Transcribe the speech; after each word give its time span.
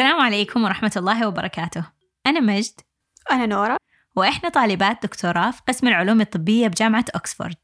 السلام 0.00 0.20
عليكم 0.20 0.64
ورحمة 0.64 0.92
الله 0.96 1.28
وبركاته. 1.28 1.84
أنا 2.26 2.40
مجد. 2.40 2.80
أنا 3.30 3.46
نورا 3.46 3.76
وإحنا 4.16 4.48
طالبات 4.48 5.02
دكتوراه 5.02 5.50
في 5.50 5.60
قسم 5.68 5.88
العلوم 5.88 6.20
الطبية 6.20 6.68
بجامعة 6.68 7.04
أكسفورد. 7.14 7.56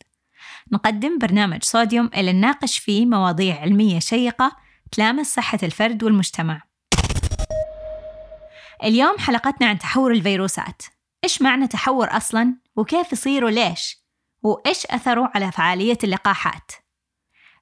نقدم 0.73 1.19
برنامج 1.19 1.65
صوديوم 1.65 2.11
اللي 2.17 2.33
نناقش 2.33 2.79
فيه 2.79 3.07
مواضيع 3.07 3.61
علمية 3.61 3.99
شيقة 3.99 4.57
تلامس 4.93 5.35
صحة 5.35 5.59
الفرد 5.63 6.03
والمجتمع. 6.03 6.63
اليوم 8.85 9.19
حلقتنا 9.19 9.67
عن 9.67 9.79
تحور 9.79 10.13
الفيروسات. 10.13 10.83
إيش 11.25 11.43
معنى 11.43 11.67
تحور 11.67 12.17
أصلاً؟ 12.17 12.57
وكيف 12.77 13.13
يصير 13.13 13.45
وليش؟ 13.45 13.99
وإيش 14.43 14.87
أثره 14.87 15.33
على 15.35 15.53
فعالية 15.53 15.99
اللقاحات؟ 16.05 16.73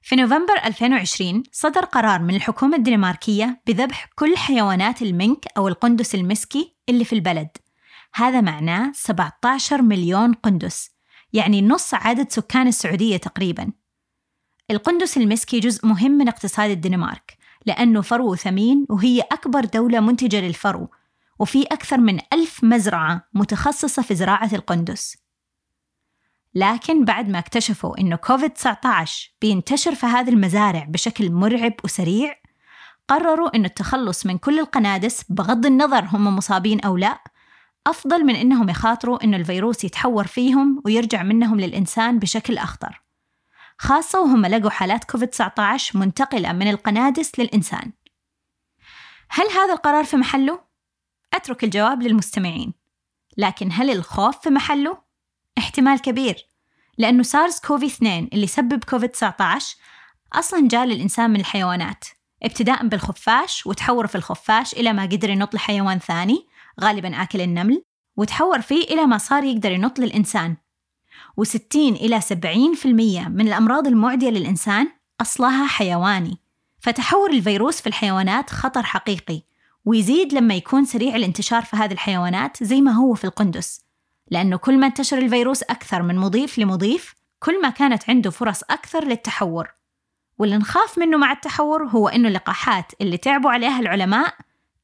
في 0.07 0.15
نوفمبر 0.15 0.53
2020 0.65 1.43
صدر 1.51 1.85
قرار 1.85 2.21
من 2.21 2.35
الحكومة 2.35 2.77
الدنماركية 2.77 3.61
بذبح 3.67 4.09
كل 4.15 4.37
حيوانات 4.37 5.01
المنك 5.01 5.45
أو 5.57 5.67
القندس 5.67 6.15
المسكي 6.15 6.75
اللي 6.89 7.05
في 7.05 7.13
البلد. 7.13 7.49
هذا 8.13 8.41
معناه 8.41 8.91
17 8.93 9.81
مليون 9.81 10.33
قندس 10.33 10.91
يعني 11.33 11.61
نص 11.61 11.93
عدد 11.93 12.31
سكان 12.31 12.67
السعودية 12.67 13.17
تقريبا. 13.17 13.71
القندس 14.71 15.17
المسكي 15.17 15.59
جزء 15.59 15.87
مهم 15.87 16.11
من 16.11 16.27
اقتصاد 16.27 16.69
الدنمارك 16.69 17.37
لأنه 17.65 18.01
فرو 18.01 18.35
ثمين 18.35 18.85
وهي 18.89 19.21
أكبر 19.21 19.65
دولة 19.65 19.99
منتجة 19.99 20.41
للفرو 20.41 20.89
وفي 21.39 21.63
أكثر 21.63 21.97
من 21.97 22.19
ألف 22.33 22.63
مزرعة 22.63 23.29
متخصصة 23.33 24.01
في 24.01 24.15
زراعة 24.15 24.49
القندس. 24.53 25.24
لكن 26.55 27.05
بعد 27.05 27.29
ما 27.29 27.39
اكتشفوا 27.39 27.99
إنه 27.99 28.15
كوفيد-19 28.15 29.09
بينتشر 29.41 29.95
في 29.95 30.05
هذه 30.05 30.29
المزارع 30.29 30.85
بشكل 30.89 31.31
مرعب 31.31 31.73
وسريع 31.83 32.35
قرروا 33.07 33.55
إنه 33.55 33.65
التخلص 33.65 34.25
من 34.25 34.37
كل 34.37 34.59
القنادس 34.59 35.23
بغض 35.29 35.65
النظر 35.65 36.05
هم 36.05 36.35
مصابين 36.35 36.81
أو 36.81 36.97
لا 36.97 37.19
أفضل 37.87 38.25
من 38.25 38.35
إنهم 38.35 38.69
يخاطروا 38.69 39.23
إنه 39.23 39.37
الفيروس 39.37 39.83
يتحور 39.83 40.27
فيهم 40.27 40.81
ويرجع 40.85 41.23
منهم 41.23 41.59
للإنسان 41.59 42.19
بشكل 42.19 42.57
أخطر 42.57 43.01
خاصة 43.77 44.21
وهم 44.21 44.45
لقوا 44.45 44.69
حالات 44.69 45.03
كوفيد-19 45.03 45.95
منتقلة 45.95 46.53
من 46.53 46.69
القنادس 46.69 47.39
للإنسان 47.39 47.91
هل 49.29 49.45
هذا 49.45 49.73
القرار 49.73 50.03
في 50.03 50.17
محله؟ 50.17 50.59
أترك 51.33 51.63
الجواب 51.63 52.03
للمستمعين 52.03 52.73
لكن 53.37 53.69
هل 53.71 53.89
الخوف 53.89 54.39
في 54.39 54.49
محله؟ 54.49 55.04
احتمال 55.57 56.01
كبير 56.01 56.47
لأنه 56.97 57.23
سارس 57.23 57.59
كوفي 57.59 57.85
2 57.85 58.29
اللي 58.33 58.47
سبب 58.47 58.83
كوفيد 58.83 59.09
19 59.09 59.75
أصلا 60.33 60.67
جاء 60.67 60.85
للإنسان 60.85 61.29
من 61.29 61.39
الحيوانات 61.39 62.05
ابتداء 62.43 62.87
بالخفاش 62.87 63.67
وتحور 63.67 64.07
في 64.07 64.15
الخفاش 64.15 64.73
إلى 64.73 64.93
ما 64.93 65.03
قدر 65.03 65.29
ينط 65.29 65.55
لحيوان 65.55 65.99
ثاني 65.99 66.45
غالبا 66.81 67.21
آكل 67.21 67.41
النمل 67.41 67.83
وتحور 68.17 68.61
فيه 68.61 68.83
إلى 68.83 69.05
ما 69.05 69.17
صار 69.17 69.43
يقدر 69.43 69.71
ينط 69.71 69.99
للإنسان. 69.99 70.55
و60 71.41 71.75
إلى 71.75 72.21
70% 72.21 72.85
من 73.29 73.47
الأمراض 73.47 73.87
المعدية 73.87 74.29
للإنسان 74.29 74.87
أصلها 75.21 75.67
حيواني. 75.67 76.37
فتحور 76.79 77.31
الفيروس 77.31 77.81
في 77.81 77.87
الحيوانات 77.87 78.49
خطر 78.49 78.83
حقيقي 78.83 79.41
ويزيد 79.85 80.33
لما 80.33 80.55
يكون 80.55 80.85
سريع 80.85 81.15
الانتشار 81.15 81.61
في 81.61 81.75
هذه 81.75 81.91
الحيوانات 81.93 82.63
زي 82.63 82.81
ما 82.81 82.91
هو 82.91 83.13
في 83.13 83.23
القندس. 83.23 83.84
لأنه 84.31 84.57
كل 84.57 84.77
ما 84.77 84.87
انتشر 84.87 85.17
الفيروس 85.17 85.63
أكثر 85.63 86.01
من 86.01 86.15
مضيف 86.15 86.59
لمضيف 86.59 87.15
كل 87.39 87.61
ما 87.61 87.69
كانت 87.69 88.09
عنده 88.09 88.31
فرص 88.31 88.63
أكثر 88.63 89.05
للتحور. 89.05 89.67
واللي 90.37 90.57
نخاف 90.57 90.97
منه 90.97 91.17
مع 91.17 91.31
التحور 91.31 91.83
هو 91.83 92.07
إنه 92.07 92.27
اللقاحات 92.27 92.91
اللي 93.01 93.17
تعبوا 93.17 93.51
عليها 93.51 93.79
العلماء 93.79 94.33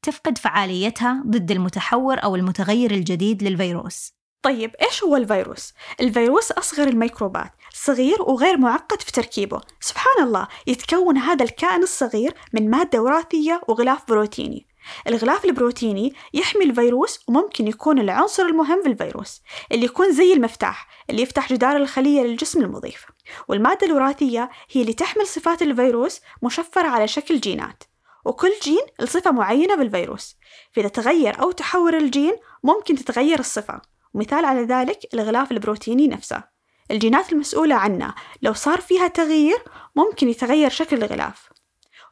تفقد 0.02 0.38
فعاليتها 0.38 1.22
ضد 1.26 1.50
المتحور 1.50 2.24
أو 2.24 2.36
المتغير 2.36 2.90
الجديد 2.90 3.42
للفيروس. 3.42 4.12
طيب 4.42 4.74
إيش 4.82 5.04
هو 5.04 5.16
الفيروس؟ 5.16 5.72
الفيروس 6.00 6.52
أصغر 6.52 6.88
الميكروبات 6.88 7.52
صغير 7.74 8.22
وغير 8.22 8.58
معقد 8.58 9.02
في 9.02 9.12
تركيبه. 9.12 9.60
سبحان 9.80 10.24
الله 10.24 10.48
يتكون 10.66 11.18
هذا 11.18 11.44
الكائن 11.44 11.82
الصغير 11.82 12.34
من 12.52 12.70
مادة 12.70 13.02
وراثية 13.02 13.60
وغلاف 13.68 14.08
بروتيني. 14.08 14.66
الغلاف 15.08 15.44
البروتيني 15.44 16.14
يحمي 16.34 16.64
الفيروس 16.64 17.20
وممكن 17.28 17.68
يكون 17.68 17.98
العنصر 17.98 18.42
المهم 18.42 18.82
في 18.82 18.88
الفيروس 18.88 19.42
اللي 19.72 19.84
يكون 19.84 20.12
زي 20.12 20.32
المفتاح 20.32 20.88
اللي 21.10 21.22
يفتح 21.22 21.52
جدار 21.52 21.76
الخلية 21.76 22.22
للجسم 22.22 22.60
المضيف. 22.60 23.06
والمادة 23.48 23.86
الوراثية 23.86 24.50
هي 24.70 24.80
اللي 24.80 24.92
تحمل 24.92 25.26
صفات 25.26 25.62
الفيروس 25.62 26.20
مشفرة 26.42 26.88
على 26.88 27.08
شكل 27.08 27.40
جينات. 27.40 27.82
وكل 28.24 28.52
جين 28.62 28.86
لصفة 29.00 29.30
معينة 29.30 29.74
بالفيروس. 29.76 30.36
فإذا 30.72 30.88
تغير 30.88 31.42
أو 31.42 31.50
تحور 31.50 31.96
الجين 31.96 32.32
ممكن 32.64 32.94
تتغير 32.94 33.38
الصفة. 33.40 33.80
ومثال 34.14 34.44
على 34.44 34.62
ذلك 34.62 34.98
الغلاف 35.14 35.52
البروتيني 35.52 36.08
نفسه. 36.08 36.42
الجينات 36.90 37.32
المسؤولة 37.32 37.74
عنه. 37.74 38.14
لو 38.42 38.52
صار 38.52 38.80
فيها 38.80 39.08
تغيير 39.08 39.58
ممكن 39.96 40.28
يتغير 40.28 40.70
شكل 40.70 40.96
الغلاف. 40.96 41.51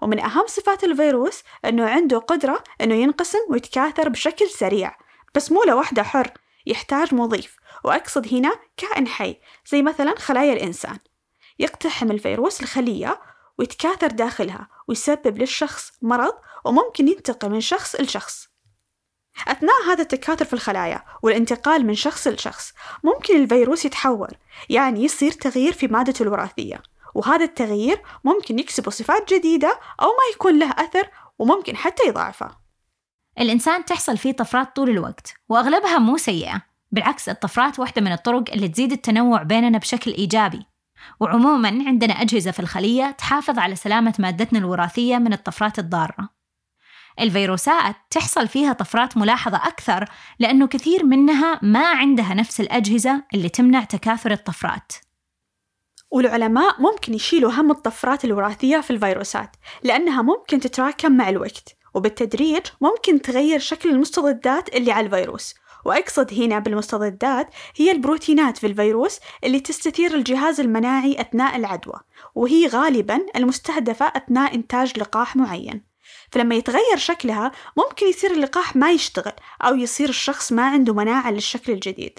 ومن 0.01 0.21
أهم 0.21 0.47
صفات 0.47 0.85
الفيروس 0.85 1.43
أنه 1.65 1.91
عنده 1.91 2.19
قدرة 2.19 2.65
أنه 2.81 2.95
ينقسم 2.95 3.39
ويتكاثر 3.49 4.09
بشكل 4.09 4.49
سريع 4.51 4.97
بس 5.35 5.53
مو 5.53 5.63
لوحده 5.63 6.03
حر 6.03 6.31
يحتاج 6.67 7.15
مضيف 7.15 7.57
وأقصد 7.85 8.35
هنا 8.35 8.53
كائن 8.77 9.09
حي 9.09 9.41
زي 9.67 9.83
مثلا 9.83 10.15
خلايا 10.19 10.53
الإنسان. 10.53 10.99
يقتحم 11.59 12.11
الفيروس 12.11 12.63
الخلية 12.63 13.21
ويتكاثر 13.59 14.07
داخلها 14.07 14.69
ويسبب 14.89 15.39
للشخص 15.39 15.93
مرض 16.03 16.35
وممكن 16.65 17.09
ينتقل 17.09 17.51
من 17.51 17.61
شخص 17.61 18.01
لشخص. 18.01 18.49
أثناء 19.49 19.83
هذا 19.87 20.03
التكاثر 20.03 20.45
في 20.45 20.53
الخلايا 20.53 21.05
والانتقال 21.23 21.87
من 21.87 21.95
شخص 21.95 22.29
لشخص 22.29 22.73
ممكن 23.05 23.43
الفيروس 23.43 23.85
يتحور 23.85 24.29
يعني 24.69 25.05
يصير 25.05 25.33
تغيير 25.33 25.73
في 25.73 25.87
مادته 25.87 26.23
الوراثية. 26.23 26.83
وهذا 27.15 27.45
التغيير 27.45 28.03
ممكن 28.25 28.59
يكسبه 28.59 28.91
صفات 28.91 29.35
جديدة 29.35 29.81
أو 30.01 30.07
ما 30.07 30.35
يكون 30.35 30.59
له 30.59 30.71
أثر 30.71 31.09
وممكن 31.39 31.77
حتى 31.77 32.03
يضاعفه. 32.09 32.51
الإنسان 33.39 33.85
تحصل 33.85 34.19
فيه 34.19 34.33
طفرات 34.33 34.77
طول 34.77 34.91
الوقت 34.91 35.35
وأغلبها 35.49 35.99
مو 35.99 36.17
سيئة. 36.17 36.63
بالعكس 36.93 37.29
الطفرات 37.29 37.79
واحدة 37.79 38.03
من 38.03 38.13
الطرق 38.13 38.45
اللي 38.53 38.69
تزيد 38.69 38.93
التنوع 38.93 39.43
بيننا 39.43 39.79
بشكل 39.79 40.11
إيجابي. 40.11 40.67
وعموما 41.21 41.69
عندنا 41.69 42.13
أجهزة 42.15 42.51
في 42.51 42.61
الخلية 42.61 43.11
تحافظ 43.11 43.59
على 43.59 43.77
سلامة 43.77 44.15
مادتنا 44.19 44.59
الوراثية 44.59 45.19
من 45.19 45.33
الطفرات 45.33 45.79
الضارة. 45.79 46.29
الفيروسات 47.21 47.97
تحصل 48.11 48.49
فيها 48.49 48.73
طفرات 48.73 49.17
ملاحظة 49.17 49.57
أكثر 49.57 50.05
لأنه 50.39 50.67
كثير 50.67 51.05
منها 51.05 51.61
ما 51.63 51.87
عندها 51.87 52.35
نفس 52.35 52.61
الأجهزة 52.61 53.23
اللي 53.35 53.49
تمنع 53.49 53.85
تكاثر 53.85 54.33
الطفرات. 54.33 54.93
والعلماء 56.11 56.81
ممكن 56.81 57.15
يشيلوا 57.15 57.53
هم 57.53 57.71
الطفرات 57.71 58.25
الوراثية 58.25 58.81
في 58.81 58.91
الفيروسات 58.91 59.57
لأنها 59.83 60.23
ممكن 60.23 60.61
تتراكم 60.61 61.17
مع 61.17 61.29
الوقت 61.29 61.77
وبالتدريج 61.95 62.67
ممكن 62.81 63.23
تغير 63.23 63.59
شكل 63.59 63.91
المستضدات 63.91 64.75
اللي 64.75 64.93
على 64.93 65.07
الفيروس. 65.07 65.55
وأقصد 65.85 66.35
هنا 66.35 66.59
بالمستضدات 66.59 67.49
هي 67.77 67.91
البروتينات 67.91 68.59
في 68.59 68.67
الفيروس 68.67 69.21
اللي 69.45 69.61
تستثير 69.61 70.15
الجهاز 70.15 70.61
المناعي 70.61 71.21
أثناء 71.21 71.57
العدوى 71.57 72.01
وهي 72.35 72.67
غالبا 72.67 73.27
المستهدفة 73.37 74.07
أثناء 74.07 74.55
إنتاج 74.55 74.99
لقاح 74.99 75.37
معين. 75.37 75.85
فلما 76.33 76.55
يتغير 76.55 76.97
شكلها 76.97 77.53
ممكن 77.77 78.07
يصير 78.07 78.31
اللقاح 78.31 78.77
ما 78.77 78.91
يشتغل 78.91 79.33
أو 79.63 79.75
يصير 79.75 80.09
الشخص 80.09 80.53
ما 80.53 80.67
عنده 80.67 80.95
مناعة 80.95 81.31
للشكل 81.31 81.73
الجديد. 81.73 82.19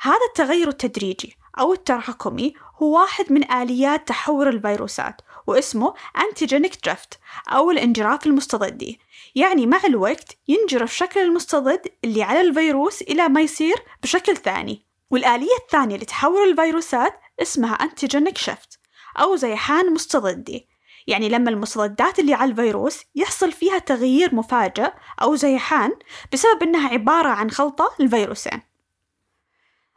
هذا 0.00 0.26
التغير 0.30 0.68
التدريجي 0.68 1.36
أو 1.58 1.72
التراكمي 1.72 2.54
هو 2.82 3.00
واحد 3.00 3.32
من 3.32 3.52
آليات 3.52 4.08
تحور 4.08 4.48
الفيروسات 4.48 5.20
واسمه 5.46 5.94
antigenic 6.28 6.84
drift 6.84 7.18
أو 7.48 7.70
الانجراف 7.70 8.26
المستضدي. 8.26 9.00
يعني 9.34 9.66
مع 9.66 9.80
الوقت 9.84 10.36
ينجرف 10.48 10.96
شكل 10.96 11.20
المستضد 11.20 11.80
اللي 12.04 12.22
على 12.22 12.40
الفيروس 12.40 13.02
إلى 13.02 13.28
ما 13.28 13.40
يصير 13.40 13.76
بشكل 14.02 14.36
ثاني. 14.36 14.86
والآلية 15.10 15.56
الثانية 15.62 15.96
لتحور 15.96 16.50
الفيروسات 16.50 17.12
اسمها 17.42 17.74
antigenic 17.74 18.38
shift 18.38 18.78
أو 19.20 19.36
زيحان 19.36 19.92
مستضدي. 19.92 20.68
يعني 21.06 21.28
لما 21.28 21.50
المستضدات 21.50 22.18
اللي 22.18 22.34
على 22.34 22.50
الفيروس 22.50 23.00
يحصل 23.14 23.52
فيها 23.52 23.78
تغيير 23.78 24.34
مفاجئ 24.34 24.92
أو 25.22 25.34
زيحان 25.34 25.92
بسبب 26.32 26.62
إنها 26.62 26.88
عبارة 26.88 27.28
عن 27.28 27.50
خلطة 27.50 27.90
الفيروسين 28.00 28.71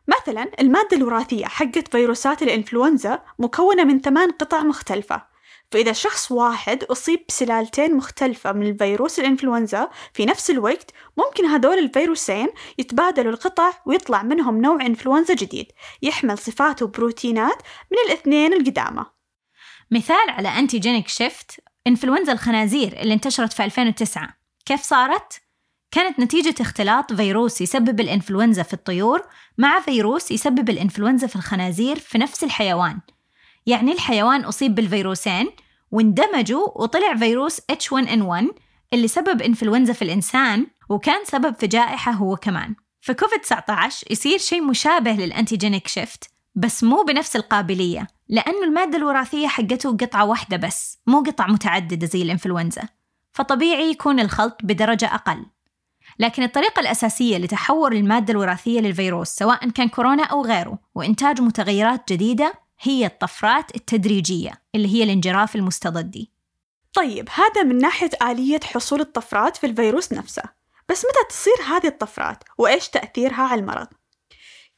مثلا 0.08 0.52
المادة 0.60 0.98
الوراثية 0.98 1.46
حقت 1.46 1.88
فيروسات 1.88 2.44
الإنفلونزا 2.44 3.24
مكونة 3.40 3.84
من 3.84 4.02
ثمان 4.02 4.32
قطع 4.32 4.64
مختلفة. 4.64 5.36
فإذا 5.72 5.94
شخص 5.94 6.32
واحد 6.32 6.84
أصيب 6.84 7.26
بسلالتين 7.30 7.96
مختلفة 7.96 8.52
من 8.52 8.68
الفيروس 8.70 9.20
الإنفلونزا 9.20 9.90
في 10.14 10.26
نفس 10.26 10.50
الوقت 10.50 10.92
ممكن 11.18 11.46
هذول 11.46 11.80
الفيروسين 11.80 12.48
يتبادلوا 12.78 13.32
القطع 13.32 13.72
ويطلع 13.86 14.24
منهم 14.24 14.62
نوع 14.62 14.86
إنفلونزا 14.86 15.34
جديد 15.34 15.72
يحمل 16.02 16.38
صفات 16.38 16.82
وبروتينات 16.82 17.62
من 17.92 17.98
الاثنين 18.08 18.54
القدامى. 18.54 19.06
مثال 19.92 20.30
على 20.30 20.50
أنتيجينيك 20.50 21.08
شيفت 21.08 21.60
إنفلونزا 21.88 22.34
الخنازير 22.34 23.02
اللي 23.02 23.14
انتشرت 23.14 23.54
في 23.54 23.64
2009 23.66 24.30
كيف 24.66 24.82
صارت؟ 24.82 25.45
كانت 25.96 26.20
نتيجة 26.20 26.56
اختلاط 26.62 27.14
فيروس 27.14 27.62
يسبب 27.62 28.00
الإنفلونزا 28.00 28.64
في 28.64 28.74
الطيور 28.74 29.22
مع 29.58 29.80
فيروس 29.80 30.32
يسبب 30.32 30.70
الإنفلونزا 30.70 31.28
في 31.28 31.36
الخنازير 31.36 32.00
في 32.00 32.18
نفس 32.18 32.44
الحيوان. 32.44 33.00
يعني 33.66 33.92
الحيوان 33.92 34.42
أصيب 34.42 34.76
بالفيروسين 34.76 35.50
واندمجوا 35.92 36.82
وطلع 36.82 37.16
فيروس 37.16 37.60
H1N1 37.60 38.46
اللي 38.94 39.08
سبب 39.08 39.42
إنفلونزا 39.42 39.94
في 39.94 40.02
الإنسان 40.02 40.68
وكان 40.90 41.26
سبب 41.26 41.56
في 41.60 41.68
جائحة 41.68 42.12
هو 42.12 42.36
كمان. 42.36 42.76
فكوفيد 43.02 43.40
19 43.40 44.08
يصير 44.12 44.38
شيء 44.38 44.64
مشابه 44.64 45.12
للأنتيجينيك 45.12 45.88
شيفت 45.88 46.30
بس 46.56 46.84
مو 46.84 47.04
بنفس 47.04 47.36
القابلية 47.36 48.08
لأنه 48.30 48.64
المادة 48.64 48.98
الوراثية 48.98 49.48
حقته 49.48 49.98
قطعة 49.98 50.26
واحدة 50.26 50.58
بس 50.58 50.98
مو 51.08 51.20
قطع 51.20 51.48
متعددة 51.48 52.08
زي 52.08 52.22
الإنفلونزا. 52.22 52.84
فطبيعي 53.32 53.90
يكون 53.90 54.20
الخلط 54.20 54.58
بدرجة 54.64 55.16
أقل. 55.16 55.46
لكن 56.20 56.44
الطريقة 56.44 56.80
الأساسية 56.80 57.38
لتحور 57.38 57.92
المادة 57.92 58.32
الوراثية 58.32 58.80
للفيروس 58.80 59.30
سواء 59.30 59.70
كان 59.70 59.90
كورونا 59.90 60.24
أو 60.24 60.46
غيره 60.46 60.80
وإنتاج 60.96 61.42
متغيرات 61.42 62.14
جديدة 62.14 62.54
هي 62.82 63.06
الطفرات 63.06 63.76
التدريجية 63.76 64.62
اللي 64.76 64.88
هي 64.88 65.04
الانجراف 65.04 65.56
المستضدي. 65.56 66.32
طيب 66.94 67.30
هذا 67.34 67.64
من 67.64 67.78
ناحية 67.78 68.10
آلية 68.24 68.60
حصول 68.64 69.02
الطفرات 69.02 69.58
في 69.58 69.68
الفيروس 69.68 70.14
نفسه. 70.14 70.44
بس 70.90 71.06
متى 71.06 71.28
تصير 71.30 71.54
هذه 71.68 71.88
الطفرات؟ 71.88 72.44
وإيش 72.58 72.90
تأثيرها 72.90 73.42
على 73.44 73.62
المرض؟ 73.62 73.88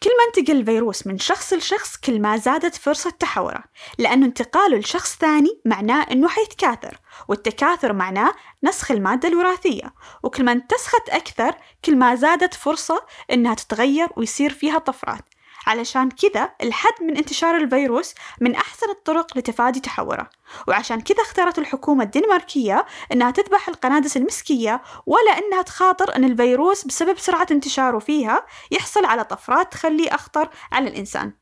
كل 0.03 0.09
ما 0.09 0.23
انتقل 0.27 0.57
الفيروس 0.59 1.07
من 1.07 1.19
شخص 1.19 1.53
لشخص 1.53 1.97
كل 1.97 2.21
ما 2.21 2.37
زادت 2.37 2.75
فرصة 2.75 3.09
تحوره 3.09 3.63
لأنه 3.97 4.25
انتقاله 4.25 4.77
لشخص 4.77 5.17
ثاني 5.17 5.61
معناه 5.65 6.05
أنه 6.11 6.27
حيتكاثر 6.27 6.99
والتكاثر 7.27 7.93
معناه 7.93 8.33
نسخ 8.63 8.91
المادة 8.91 9.29
الوراثية 9.29 9.93
وكل 10.23 10.45
ما 10.45 10.51
انتسخت 10.51 11.09
أكثر 11.09 11.55
كل 11.85 11.95
ما 11.95 12.15
زادت 12.15 12.53
فرصة 12.53 13.05
أنها 13.31 13.53
تتغير 13.53 14.07
ويصير 14.17 14.53
فيها 14.53 14.79
طفرات. 14.79 15.23
علشان 15.67 16.09
كذا 16.09 16.49
الحد 16.63 17.03
من 17.03 17.17
انتشار 17.17 17.57
الفيروس 17.57 18.13
من 18.41 18.55
أحسن 18.55 18.89
الطرق 18.89 19.37
لتفادي 19.37 19.79
تحوره. 19.79 20.29
وعشان 20.67 21.01
كذا 21.01 21.21
اختارت 21.21 21.59
الحكومة 21.59 22.03
الدنماركية 22.03 22.85
أنها 23.11 23.31
تذبح 23.31 23.69
القنادس 23.69 24.17
المسكية 24.17 24.81
ولا 25.05 25.37
أنها 25.37 25.61
تخاطر 25.61 26.15
أن 26.15 26.23
الفيروس 26.23 26.85
بسبب 26.85 27.19
سرعة 27.19 27.47
انتشاره 27.51 27.99
فيها 27.99 28.45
يحصل 28.71 29.05
على 29.05 29.23
طفرات 29.23 29.71
تخليه 29.71 30.15
أخطر 30.15 30.49
على 30.71 30.89
الإنسان. 30.89 31.33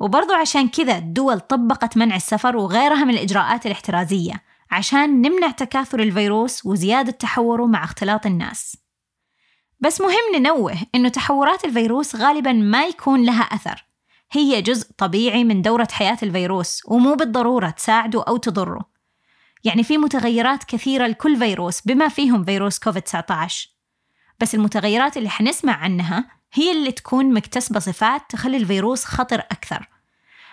وبرضو 0.00 0.32
عشان 0.32 0.68
كذا 0.68 0.98
الدول 0.98 1.40
طبقت 1.40 1.96
منع 1.96 2.16
السفر 2.16 2.56
وغيرها 2.56 3.04
من 3.04 3.14
الإجراءات 3.14 3.66
الاحترازية 3.66 4.42
عشان 4.70 5.22
نمنع 5.22 5.50
تكاثر 5.50 6.00
الفيروس 6.00 6.66
وزيادة 6.66 7.12
تحوره 7.12 7.66
مع 7.66 7.84
اختلاط 7.84 8.26
الناس. 8.26 8.76
بس 9.80 10.00
مهم 10.00 10.36
ننوه 10.36 10.76
إنه 10.94 11.08
تحورات 11.08 11.64
الفيروس 11.64 12.16
غالبا 12.16 12.52
ما 12.52 12.84
يكون 12.84 13.24
لها 13.24 13.42
أثر. 13.42 13.84
هي 14.32 14.62
جزء 14.62 14.90
طبيعي 14.98 15.44
من 15.44 15.62
دورة 15.62 15.88
حياة 15.92 16.18
الفيروس 16.22 16.82
ومو 16.86 17.14
بالضرورة 17.14 17.70
تساعده 17.70 18.22
أو 18.22 18.36
تضره. 18.36 18.90
يعني 19.64 19.82
في 19.82 19.98
متغيرات 19.98 20.64
كثيرة 20.64 21.06
لكل 21.06 21.36
فيروس 21.36 21.80
بما 21.80 22.08
فيهم 22.08 22.44
فيروس 22.44 22.78
كوفيد 22.78 23.02
19 23.02 23.68
بس 24.40 24.54
المتغيرات 24.54 25.16
اللي 25.16 25.28
حنسمع 25.28 25.72
عنها 25.72 26.24
هي 26.52 26.72
اللي 26.72 26.92
تكون 26.92 27.34
مكتسبة 27.34 27.80
صفات 27.80 28.22
تخلي 28.28 28.56
الفيروس 28.56 29.04
خطر 29.04 29.40
أكثر. 29.40 29.88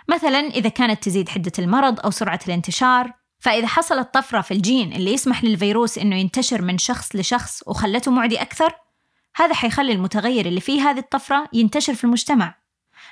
مثلا 0.07 0.39
إذا 0.39 0.69
كانت 0.69 1.03
تزيد 1.03 1.30
حدة 1.30 1.51
المرض 1.59 2.00
أو 2.00 2.12
سرعة 2.12 2.39
الانتشار 2.47 3.13
فإذا 3.39 3.68
حصلت 3.68 4.13
طفرة 4.13 4.41
في 4.41 4.53
الجين 4.53 4.94
اللي 4.94 5.13
يسمح 5.13 5.44
للفيروس 5.44 5.97
إنه 5.97 6.15
ينتشر 6.15 6.62
من 6.62 6.77
شخص 6.77 7.15
لشخص 7.15 7.63
وخلته 7.68 8.12
معدي 8.12 8.41
أكثر 8.41 8.73
هذا 9.37 9.53
حيخلي 9.53 9.91
المتغير 9.91 10.45
اللي 10.45 10.61
فيه 10.61 10.89
هذه 10.89 10.99
الطفرة 10.99 11.49
ينتشر 11.53 11.95
في 11.95 12.03
المجتمع. 12.03 12.55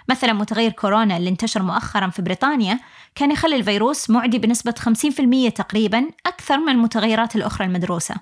مثلا 0.09 0.33
متغير 0.33 0.71
كورونا 0.71 1.17
اللي 1.17 1.29
انتشر 1.29 1.63
مؤخرا 1.63 2.09
في 2.09 2.21
بريطانيا 2.21 2.79
كان 3.15 3.31
يخلي 3.31 3.55
الفيروس 3.55 4.09
معدي 4.09 4.39
بنسبة 4.39 4.73
50% 5.49 5.53
تقريبا 5.53 6.09
أكثر 6.25 6.57
من 6.57 6.69
المتغيرات 6.69 7.35
الأخرى 7.35 7.67
المدروسة. 7.67 8.15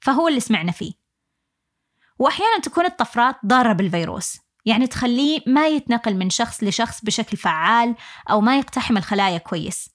فهو 0.00 0.28
اللي 0.28 0.40
سمعنا 0.40 0.72
فيه. 0.72 0.92
وأحيانا 2.18 2.58
تكون 2.62 2.84
الطفرات 2.84 3.36
ضارة 3.46 3.72
بالفيروس 3.72 4.38
يعني 4.64 4.86
تخليه 4.86 5.40
ما 5.46 5.66
يتنقل 5.66 6.16
من 6.16 6.30
شخص 6.30 6.62
لشخص 6.62 7.04
بشكل 7.04 7.36
فعال 7.36 7.94
أو 8.30 8.40
ما 8.40 8.58
يقتحم 8.58 8.96
الخلايا 8.96 9.38
كويس. 9.38 9.90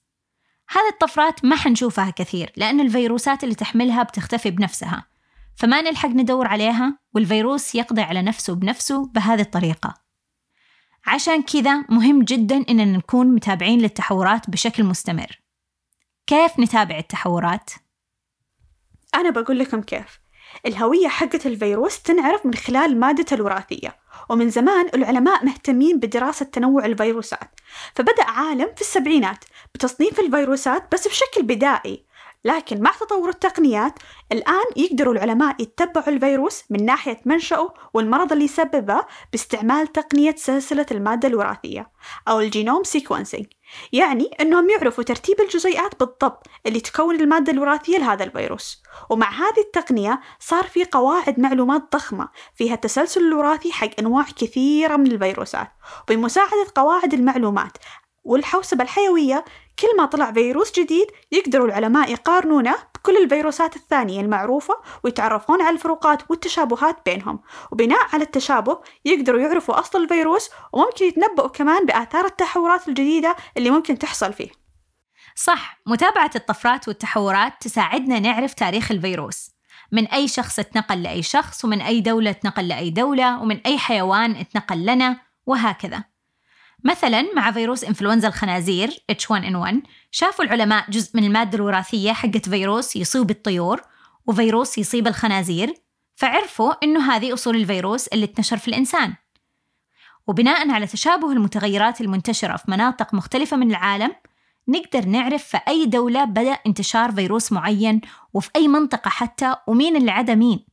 هذه 0.68 0.88
الطفرات 0.92 1.44
ما 1.44 1.56
حنشوفها 1.56 2.10
كثير 2.10 2.52
لأن 2.56 2.80
الفيروسات 2.80 3.44
اللي 3.44 3.54
تحملها 3.54 4.02
بتختفي 4.02 4.50
بنفسها. 4.50 5.09
فما 5.60 5.80
نلحق 5.80 6.08
ندور 6.08 6.46
عليها 6.46 6.98
والفيروس 7.14 7.74
يقضي 7.74 8.02
على 8.02 8.22
نفسه 8.22 8.54
بنفسه 8.54 9.06
بهذه 9.06 9.40
الطريقة. 9.40 9.94
عشان 11.06 11.42
كذا 11.42 11.84
مهم 11.88 12.22
جدا 12.22 12.64
إننا 12.68 12.84
نكون 12.84 13.34
متابعين 13.34 13.78
للتحورات 13.80 14.50
بشكل 14.50 14.84
مستمر. 14.84 15.40
كيف 16.26 16.60
نتابع 16.60 16.98
التحورات؟ 16.98 17.70
أنا 19.14 19.30
بقول 19.30 19.58
لكم 19.58 19.82
كيف. 19.82 20.20
الهوية 20.66 21.08
حقة 21.08 21.40
الفيروس 21.46 22.02
تنعرف 22.02 22.46
من 22.46 22.54
خلال 22.54 23.00
مادته 23.00 23.34
الوراثية 23.34 23.96
ومن 24.28 24.50
زمان 24.50 24.88
العلماء 24.94 25.44
مهتمين 25.44 25.98
بدراسة 25.98 26.44
تنوع 26.44 26.84
الفيروسات. 26.84 27.60
فبدأ 27.94 28.24
عالم 28.24 28.68
في 28.74 28.80
السبعينات 28.80 29.44
بتصنيف 29.74 30.20
الفيروسات 30.20 30.92
بس 30.92 31.08
بشكل 31.08 31.42
بدائي 31.42 32.09
لكن 32.44 32.82
مع 32.82 32.90
تطور 33.00 33.28
التقنيات 33.28 33.98
الآن 34.32 34.64
يقدروا 34.76 35.14
العلماء 35.14 35.56
يتبعوا 35.62 36.08
الفيروس 36.08 36.64
من 36.70 36.84
ناحية 36.84 37.20
منشأه 37.24 37.74
والمرض 37.94 38.32
اللي 38.32 38.44
يسببه 38.44 39.00
باستعمال 39.32 39.86
تقنية 39.86 40.34
سلسلة 40.38 40.86
المادة 40.90 41.28
الوراثية 41.28 41.90
أو 42.28 42.40
ال 42.40 42.46
genome 42.46 42.84
sequencing. 42.84 43.46
يعني 43.92 44.30
أنهم 44.40 44.70
يعرفوا 44.70 45.04
ترتيب 45.04 45.40
الجزيئات 45.40 46.00
بالضبط 46.00 46.46
اللي 46.66 46.80
تكون 46.80 47.20
المادة 47.20 47.52
الوراثية 47.52 47.98
لهذا 47.98 48.24
الفيروس. 48.24 48.82
ومع 49.10 49.30
هذه 49.30 49.60
التقنية 49.66 50.20
صار 50.40 50.64
في 50.64 50.84
قواعد 50.84 51.40
معلومات 51.40 51.82
ضخمة 51.92 52.28
فيها 52.54 52.74
التسلسل 52.74 53.20
الوراثي 53.20 53.72
حق 53.72 53.90
أنواع 53.98 54.24
كثيرة 54.36 54.96
من 54.96 55.12
الفيروسات. 55.12 55.68
وبمساعدة 56.10 56.66
قواعد 56.74 57.14
المعلومات 57.14 57.72
والحوسبة 58.24 58.84
الحيوية 58.84 59.44
كل 59.78 59.96
ما 59.96 60.04
طلع 60.06 60.32
فيروس 60.32 60.72
جديد 60.72 61.06
يقدروا 61.32 61.66
العلماء 61.66 62.12
يقارنونه 62.12 62.74
بكل 62.94 63.16
الفيروسات 63.16 63.76
الثانية 63.76 64.20
المعروفة 64.20 64.74
ويتعرفون 65.04 65.62
على 65.62 65.74
الفروقات 65.74 66.30
والتشابهات 66.30 66.96
بينهم. 67.06 67.40
وبناء 67.72 68.08
على 68.12 68.24
التشابه 68.24 68.80
يقدروا 69.04 69.40
يعرفوا 69.40 69.80
أصل 69.80 70.02
الفيروس 70.02 70.50
وممكن 70.72 71.04
يتنبؤوا 71.04 71.48
كمان 71.48 71.86
بآثار 71.86 72.26
التحورات 72.26 72.88
الجديدة 72.88 73.36
اللي 73.56 73.70
ممكن 73.70 73.98
تحصل 73.98 74.32
فيه. 74.32 74.48
صح 75.34 75.80
متابعة 75.86 76.30
الطفرات 76.36 76.88
والتحورات 76.88 77.52
تساعدنا 77.60 78.18
نعرف 78.18 78.54
تاريخ 78.54 78.90
الفيروس. 78.90 79.50
من 79.92 80.06
أي 80.06 80.28
شخص 80.28 80.58
اتنقل 80.58 81.02
لأي 81.02 81.22
شخص 81.22 81.64
ومن 81.64 81.80
أي 81.80 82.00
دولة 82.00 82.30
اتنقل 82.30 82.68
لأي 82.68 82.90
دولة 82.90 83.42
ومن 83.42 83.60
أي 83.66 83.78
حيوان 83.78 84.36
اتنقل 84.36 84.86
لنا 84.86 85.20
وهكذا. 85.46 86.09
مثلا 86.84 87.26
مع 87.36 87.52
فيروس 87.52 87.84
إنفلونزا 87.84 88.28
الخنازير 88.28 88.90
H1N1 89.12 89.74
شافوا 90.10 90.44
العلماء 90.44 90.90
جزء 90.90 91.16
من 91.16 91.24
المادة 91.24 91.56
الوراثية 91.56 92.12
حقت 92.12 92.48
فيروس 92.48 92.96
يصيب 92.96 93.30
الطيور 93.30 93.82
وفيروس 94.26 94.78
يصيب 94.78 95.06
الخنازير 95.06 95.74
فعرفوا 96.16 96.72
إنه 96.84 97.12
هذه 97.12 97.34
أصول 97.34 97.56
الفيروس 97.56 98.06
اللي 98.06 98.26
انتشر 98.26 98.56
في 98.56 98.68
الإنسان. 98.68 99.14
وبناء 100.26 100.70
على 100.70 100.86
تشابه 100.86 101.32
المتغيرات 101.32 102.00
المنتشرة 102.00 102.56
في 102.56 102.70
مناطق 102.70 103.14
مختلفة 103.14 103.56
من 103.56 103.70
العالم 103.70 104.12
نقدر 104.68 105.04
نعرف 105.06 105.44
في 105.44 105.60
أي 105.68 105.86
دولة 105.86 106.24
بدأ 106.24 106.58
انتشار 106.66 107.12
فيروس 107.12 107.52
معين 107.52 108.00
وفي 108.34 108.50
أي 108.56 108.68
منطقة 108.68 109.08
حتى 109.08 109.54
ومين 109.66 109.96
اللي 109.96 110.10
عدا 110.10 110.34
مين. 110.34 110.66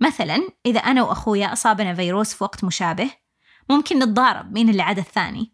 مثلا 0.00 0.48
إذا 0.66 0.80
أنا 0.80 1.02
وأخويا 1.02 1.52
أصابنا 1.52 1.94
فيروس 1.94 2.34
في 2.34 2.44
وقت 2.44 2.64
مشابه 2.64 3.10
ممكن 3.70 3.98
نتضارب 3.98 4.52
مين 4.52 4.68
اللي 4.68 4.82
عدا 4.82 5.00
الثاني. 5.02 5.52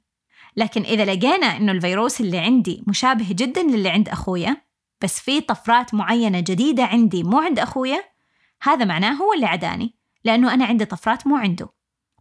لكن 0.56 0.82
إذا 0.82 1.04
لقينا 1.04 1.46
إنه 1.46 1.72
الفيروس 1.72 2.20
اللي 2.20 2.38
عندي 2.38 2.84
مشابه 2.86 3.26
جدا 3.28 3.62
للي 3.62 3.88
عند 3.88 4.08
أخويا 4.08 4.56
بس 5.00 5.20
في 5.20 5.40
طفرات 5.40 5.94
معينة 5.94 6.40
جديدة 6.40 6.84
عندي 6.84 7.22
مو 7.22 7.40
عند 7.40 7.58
أخويا 7.58 8.04
هذا 8.62 8.84
معناه 8.84 9.12
هو 9.12 9.32
اللي 9.32 9.46
عداني 9.46 9.94
لأنه 10.24 10.54
أنا 10.54 10.64
عندي 10.64 10.84
طفرات 10.84 11.26
مو 11.26 11.36
عنده. 11.36 11.68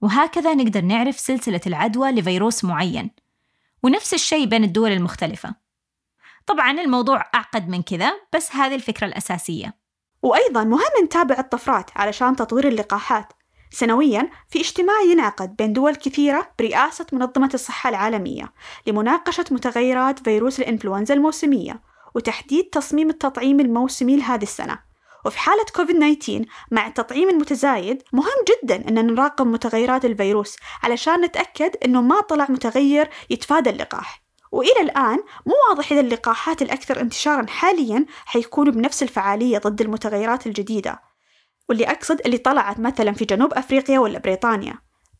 وهكذا 0.01 0.53
نقدر 0.53 0.81
نعرف 0.81 1.19
سلسلة 1.19 1.61
العدوى 1.67 2.11
لفيروس 2.11 2.63
معين. 2.63 3.11
ونفس 3.83 4.13
الشيء 4.13 4.45
بين 4.45 4.63
الدول 4.63 4.91
المختلفة. 4.91 5.55
طبعا 6.45 6.71
الموضوع 6.71 7.29
أعقد 7.35 7.69
من 7.69 7.81
كذا 7.81 8.13
بس 8.35 8.55
هذه 8.55 8.75
الفكرة 8.75 9.07
الأساسية. 9.07 9.77
وأيضا 10.21 10.63
مهم 10.63 11.03
نتابع 11.03 11.39
الطفرات 11.39 11.89
علشان 11.95 12.35
تطوير 12.35 12.67
اللقاحات. 12.67 13.33
سنويا 13.71 14.29
في 14.49 14.59
اجتماع 14.59 15.01
ينعقد 15.01 15.55
بين 15.55 15.73
دول 15.73 15.95
كثيرة 15.95 16.51
برئاسة 16.59 17.05
منظمة 17.11 17.49
الصحة 17.53 17.89
العالمية 17.89 18.53
لمناقشة 18.87 19.45
متغيرات 19.51 20.19
فيروس 20.19 20.59
الإنفلونزا 20.59 21.13
الموسمية 21.13 21.81
وتحديد 22.15 22.65
تصميم 22.65 23.09
التطعيم 23.09 23.59
الموسمي 23.59 24.17
لهذه 24.17 24.43
السنة. 24.43 24.79
وفي 25.25 25.39
حالة 25.39 25.65
كوفيد-19 25.75 26.47
مع 26.71 26.87
التطعيم 26.87 27.29
المتزايد 27.29 28.03
مهم 28.13 28.45
جدا 28.49 28.75
أن 28.75 29.13
نراقب 29.13 29.47
متغيرات 29.47 30.05
الفيروس 30.05 30.55
علشان 30.83 31.21
نتأكد 31.21 31.75
أنه 31.85 32.01
ما 32.01 32.21
طلع 32.21 32.47
متغير 32.49 33.09
يتفادى 33.29 33.69
اللقاح. 33.69 34.21
وإلى 34.51 34.81
الآن 34.81 35.17
مو 35.45 35.53
واضح 35.69 35.91
إذا 35.91 36.01
اللقاحات 36.01 36.61
الأكثر 36.61 37.01
انتشارا 37.01 37.45
حاليا 37.47 38.05
حيكونوا 38.25 38.73
بنفس 38.73 39.03
الفعالية 39.03 39.57
ضد 39.57 39.81
المتغيرات 39.81 40.47
الجديدة. 40.47 41.14
واللي 41.69 41.85
أقصد 41.85 42.21
اللي 42.25 42.37
طلعت 42.37 42.79
مثلا 42.79 43.11
في 43.11 43.25
جنوب 43.25 43.53
أفريقيا 43.53 43.99
ولا 43.99 44.19
بريطانيا 44.19 44.75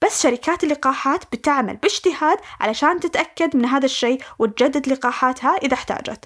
بس 0.05 0.23
شركات 0.23 0.63
اللقاحات 0.63 1.35
بتعمل 1.35 1.77
باجتهاد 1.77 2.37
علشان 2.59 2.99
تتأكد 2.99 3.57
من 3.57 3.65
هذا 3.65 3.85
الشيء 3.85 4.21
وتجدد 4.39 4.89
لقاحاتها 4.89 5.55
إذا 5.55 5.73
احتاجت 5.73 6.25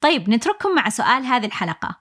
طيب 0.00 0.30
نترككم 0.30 0.74
مع 0.74 0.88
سؤال 0.88 1.24
هذه 1.24 1.46
الحلقة 1.46 2.00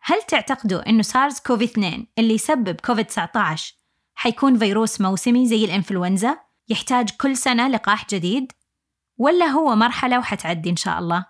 هل 0.00 0.22
تعتقدوا 0.22 0.88
أنه 0.88 1.02
سارس 1.02 1.40
كوفي 1.40 1.64
2 1.64 2.06
اللي 2.18 2.34
يسبب 2.34 2.80
كوفيد 2.80 3.06
19 3.06 3.74
حيكون 4.14 4.58
فيروس 4.58 5.00
موسمي 5.00 5.46
زي 5.46 5.64
الإنفلونزا 5.64 6.38
يحتاج 6.68 7.10
كل 7.10 7.36
سنة 7.36 7.68
لقاح 7.68 8.06
جديد؟ 8.06 8.52
ولا 9.18 9.46
هو 9.46 9.76
مرحلة 9.76 10.18
وحتعدي 10.18 10.70
إن 10.70 10.76
شاء 10.76 10.98
الله؟ 10.98 11.26